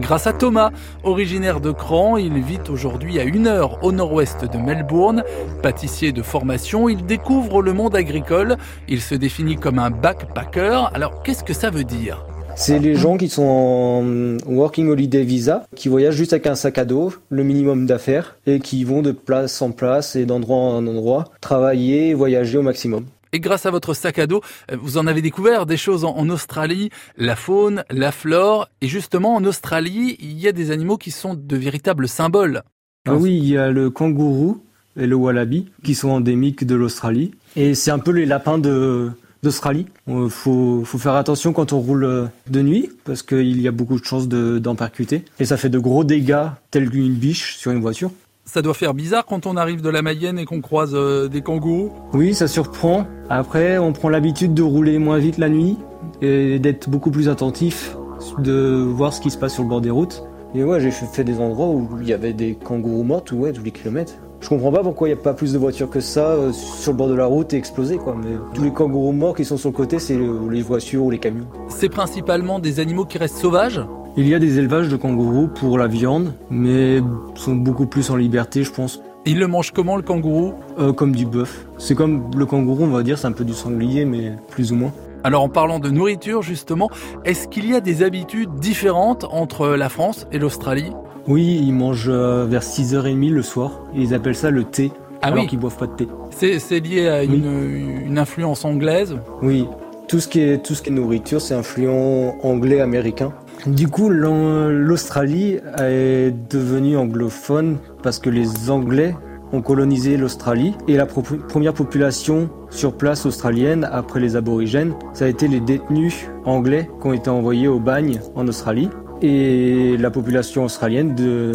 Grâce 0.00 0.26
à 0.26 0.32
Thomas, 0.32 0.70
originaire 1.02 1.60
de 1.60 1.70
Cran, 1.70 2.16
il 2.16 2.42
vit 2.42 2.60
aujourd'hui 2.68 3.20
à 3.20 3.24
une 3.24 3.46
heure 3.46 3.82
au 3.82 3.92
nord-ouest 3.92 4.44
de 4.44 4.58
Melbourne. 4.58 5.22
Pâtissier 5.62 6.12
de 6.12 6.22
formation, 6.22 6.88
il 6.88 7.06
découvre 7.06 7.62
le 7.62 7.72
monde 7.72 7.94
agricole. 7.94 8.56
Il 8.88 9.00
se 9.00 9.14
définit 9.14 9.56
comme 9.56 9.78
un 9.78 9.90
backpacker. 9.90 10.90
Alors 10.94 11.22
qu'est-ce 11.22 11.44
que 11.44 11.54
ça 11.54 11.70
veut 11.70 11.84
dire? 11.84 12.26
C'est 12.56 12.78
les 12.78 12.94
gens 12.94 13.16
qui 13.16 13.28
sont 13.28 13.42
en 13.42 14.52
Working 14.52 14.88
Holiday 14.88 15.24
Visa, 15.24 15.64
qui 15.74 15.88
voyagent 15.88 16.14
juste 16.14 16.32
avec 16.32 16.46
un 16.46 16.54
sac 16.54 16.78
à 16.78 16.84
dos, 16.84 17.12
le 17.28 17.42
minimum 17.42 17.84
d'affaires, 17.86 18.36
et 18.46 18.60
qui 18.60 18.84
vont 18.84 19.02
de 19.02 19.10
place 19.10 19.60
en 19.60 19.72
place 19.72 20.14
et 20.14 20.24
d'endroit 20.24 20.56
en 20.58 20.86
endroit, 20.86 21.24
travailler 21.40 22.14
voyager 22.14 22.58
au 22.58 22.62
maximum. 22.62 23.06
Et 23.34 23.40
grâce 23.40 23.66
à 23.66 23.72
votre 23.72 23.94
sac 23.94 24.20
à 24.20 24.28
dos, 24.28 24.42
euh, 24.70 24.76
vous 24.80 24.96
en 24.96 25.08
avez 25.08 25.20
découvert 25.20 25.66
des 25.66 25.76
choses 25.76 26.04
en, 26.04 26.28
Australie, 26.28 26.90
la 27.16 27.34
faune, 27.34 27.82
la 27.90 28.12
flore. 28.12 28.68
Et 28.80 28.86
justement, 28.86 29.34
en 29.34 29.44
Australie, 29.44 30.16
il 30.20 30.38
y 30.38 30.46
a 30.46 30.52
des 30.52 30.70
animaux 30.70 30.98
qui 30.98 31.10
sont 31.10 31.34
de 31.34 31.56
véritables 31.56 32.06
symboles. 32.06 32.62
Ah 33.08 33.16
oui, 33.16 33.36
il 33.36 33.48
y 33.48 33.58
a 33.58 33.72
le 33.72 33.90
kangourou 33.90 34.62
et 34.96 35.08
le 35.08 35.16
wallaby 35.16 35.66
qui 35.82 35.96
sont 35.96 36.10
endémiques 36.10 36.64
de 36.64 36.76
l'Australie. 36.76 37.32
Et 37.56 37.74
c'est 37.74 37.90
un 37.90 37.98
peu 37.98 38.12
les 38.12 38.24
lapins 38.24 38.58
de, 38.58 39.10
d'Australie. 39.42 39.86
Il 40.06 40.30
faut, 40.30 40.84
faire 40.84 41.14
attention 41.14 41.52
quand 41.52 41.72
on 41.72 41.80
roule 41.80 42.04
euh, 42.04 42.26
de 42.48 42.62
nuit 42.62 42.88
parce 43.02 43.24
qu'il 43.24 43.60
y 43.60 43.66
a 43.66 43.72
beaucoup 43.72 43.98
de 43.98 44.04
chances 44.04 44.28
d'en 44.28 44.76
percuter. 44.76 45.24
Et 45.40 45.44
ça 45.44 45.56
fait 45.56 45.70
de 45.70 45.80
gros 45.80 46.04
dégâts 46.04 46.46
tels 46.70 46.88
qu'une 46.88 47.14
biche 47.14 47.56
sur 47.56 47.72
une 47.72 47.80
voiture. 47.80 48.12
Ça 48.46 48.60
doit 48.60 48.74
faire 48.74 48.92
bizarre 48.92 49.24
quand 49.24 49.46
on 49.46 49.56
arrive 49.56 49.80
de 49.80 49.88
la 49.88 50.02
Mayenne 50.02 50.38
et 50.38 50.44
qu'on 50.44 50.60
croise 50.60 50.90
euh, 50.92 51.28
des 51.28 51.40
kangourous 51.40 51.90
Oui, 52.12 52.34
ça 52.34 52.46
surprend. 52.46 53.06
Après, 53.30 53.78
on 53.78 53.94
prend 53.94 54.10
l'habitude 54.10 54.52
de 54.52 54.62
rouler 54.62 54.98
moins 54.98 55.16
vite 55.16 55.38
la 55.38 55.48
nuit 55.48 55.78
et 56.20 56.58
d'être 56.58 56.90
beaucoup 56.90 57.10
plus 57.10 57.30
attentif, 57.30 57.96
de 58.38 58.84
voir 58.86 59.14
ce 59.14 59.22
qui 59.22 59.30
se 59.30 59.38
passe 59.38 59.54
sur 59.54 59.62
le 59.62 59.70
bord 59.70 59.80
des 59.80 59.90
routes. 59.90 60.24
Et 60.54 60.62
ouais, 60.62 60.78
j'ai 60.78 60.90
fait 60.90 61.24
des 61.24 61.40
endroits 61.40 61.68
où 61.68 61.88
il 62.02 62.06
y 62.06 62.12
avait 62.12 62.34
des 62.34 62.54
kangourous 62.54 63.02
morts 63.02 63.24
ouais, 63.32 63.52
tous 63.52 63.64
les 63.64 63.70
kilomètres. 63.70 64.12
Je 64.40 64.48
comprends 64.50 64.70
pas 64.70 64.82
pourquoi 64.82 65.08
il 65.08 65.14
n'y 65.14 65.18
a 65.18 65.22
pas 65.22 65.32
plus 65.32 65.54
de 65.54 65.58
voitures 65.58 65.88
que 65.88 66.00
ça 66.00 66.26
euh, 66.32 66.52
sur 66.52 66.92
le 66.92 66.98
bord 66.98 67.08
de 67.08 67.14
la 67.14 67.24
route 67.24 67.54
et 67.54 67.56
explosées 67.56 67.96
quoi. 67.96 68.14
Mais 68.14 68.36
tous 68.52 68.62
les 68.62 68.72
kangourous 68.72 69.12
morts 69.12 69.34
qui 69.34 69.46
sont 69.46 69.56
sur 69.56 69.70
le 69.70 69.74
côté, 69.74 69.98
c'est 69.98 70.18
les 70.50 70.62
voitures 70.62 71.02
ou 71.04 71.10
les 71.10 71.18
camions. 71.18 71.46
C'est 71.68 71.88
principalement 71.88 72.58
des 72.58 72.78
animaux 72.78 73.06
qui 73.06 73.16
restent 73.16 73.38
sauvages 73.38 73.80
il 74.16 74.28
y 74.28 74.34
a 74.34 74.38
des 74.38 74.58
élevages 74.58 74.88
de 74.88 74.96
kangourous 74.96 75.48
pour 75.48 75.76
la 75.76 75.88
viande, 75.88 76.34
mais 76.50 77.00
sont 77.34 77.56
beaucoup 77.56 77.86
plus 77.86 78.10
en 78.10 78.16
liberté, 78.16 78.62
je 78.62 78.70
pense. 78.70 79.00
Il 79.26 79.38
le 79.38 79.48
mange 79.48 79.72
comment 79.72 79.96
le 79.96 80.02
kangourou 80.02 80.54
euh, 80.78 80.92
Comme 80.92 81.12
du 81.12 81.26
bœuf. 81.26 81.66
C'est 81.78 81.94
comme 81.94 82.30
le 82.36 82.46
kangourou, 82.46 82.84
on 82.84 82.88
va 82.88 83.02
dire, 83.02 83.18
c'est 83.18 83.26
un 83.26 83.32
peu 83.32 83.44
du 83.44 83.54
sanglier, 83.54 84.04
mais 84.04 84.32
plus 84.50 84.70
ou 84.70 84.76
moins. 84.76 84.92
Alors 85.24 85.42
en 85.42 85.48
parlant 85.48 85.78
de 85.78 85.88
nourriture 85.88 86.42
justement, 86.42 86.90
est-ce 87.24 87.48
qu'il 87.48 87.68
y 87.68 87.74
a 87.74 87.80
des 87.80 88.02
habitudes 88.02 88.54
différentes 88.60 89.24
entre 89.24 89.68
la 89.68 89.88
France 89.88 90.26
et 90.30 90.38
l'Australie? 90.38 90.92
Oui, 91.26 91.58
ils 91.62 91.72
mangent 91.72 92.10
euh, 92.10 92.44
vers 92.44 92.62
6h30 92.62 93.30
le 93.30 93.42
soir. 93.42 93.80
ils 93.96 94.12
appellent 94.12 94.36
ça 94.36 94.50
le 94.50 94.64
thé. 94.64 94.92
Ah 95.22 95.28
alors 95.28 95.46
qu'ils 95.46 95.58
boivent 95.58 95.78
pas 95.78 95.86
de 95.86 95.94
thé. 95.94 96.08
C'est 96.30 96.80
lié 96.80 97.08
à 97.08 97.24
une, 97.24 98.04
une, 98.06 98.18
influence 98.18 98.66
anglaise? 98.66 99.16
Oui, 99.40 99.66
tout 100.06 100.20
ce 100.20 100.28
qui 100.28 100.40
est, 100.40 100.62
tout 100.62 100.74
ce 100.74 100.82
qui 100.82 100.90
est 100.90 100.92
nourriture, 100.92 101.40
c'est 101.40 101.54
influent 101.54 102.36
anglais-américain. 102.42 103.32
Du 103.66 103.88
coup, 103.88 104.10
l'Australie 104.10 105.58
est 105.78 106.34
devenue 106.50 106.98
anglophone 106.98 107.78
parce 108.02 108.18
que 108.18 108.28
les 108.28 108.68
Anglais 108.68 109.16
ont 109.54 109.62
colonisé 109.62 110.18
l'Australie 110.18 110.74
et 110.86 110.96
la 110.96 111.06
première 111.06 111.72
population 111.72 112.50
sur 112.68 112.94
place 112.94 113.24
australienne 113.24 113.88
après 113.90 114.20
les 114.20 114.36
aborigènes, 114.36 114.94
ça 115.14 115.24
a 115.24 115.28
été 115.28 115.48
les 115.48 115.60
détenus 115.60 116.26
anglais 116.44 116.90
qui 117.00 117.06
ont 117.06 117.14
été 117.14 117.30
envoyés 117.30 117.68
au 117.68 117.80
bagne 117.80 118.20
en 118.34 118.46
Australie. 118.48 118.90
Et 119.22 119.96
la 119.96 120.10
population 120.10 120.64
australienne 120.64 121.16
euh, 121.20 121.54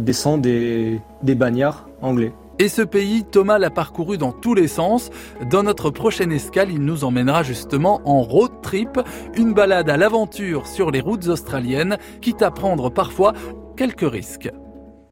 descend 0.00 0.40
des, 0.40 1.00
bagnards 1.22 1.86
anglais. 2.02 2.32
Et 2.58 2.68
ce 2.68 2.82
pays, 2.82 3.24
Thomas 3.24 3.58
l'a 3.58 3.70
parcouru 3.70 4.18
dans 4.18 4.32
tous 4.32 4.54
les 4.54 4.66
sens. 4.66 5.10
Dans 5.50 5.62
notre 5.62 5.90
prochaine 5.90 6.32
escale, 6.32 6.70
il 6.72 6.80
nous 6.80 7.04
emmènera 7.04 7.44
justement 7.44 8.00
en 8.04 8.22
road 8.22 8.50
une 9.36 9.54
balade 9.54 9.88
à 9.88 9.96
l'aventure 9.96 10.66
sur 10.66 10.90
les 10.90 11.00
routes 11.00 11.28
australiennes, 11.28 11.98
quitte 12.20 12.42
à 12.42 12.50
prendre 12.50 12.90
parfois 12.90 13.32
quelques 13.76 14.10
risques. 14.10 14.50